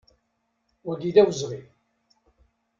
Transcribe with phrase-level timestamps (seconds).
[0.85, 1.61] Wagi d awezɣi!